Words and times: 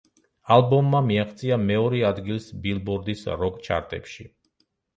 ალბომმა 0.53 1.01
მიაღწია 1.09 1.59
მეორე 1.67 2.01
ადგილს 2.11 2.49
ბილბორდის 2.65 3.25
როკ 3.45 3.63
ჩარტებში. 3.71 4.31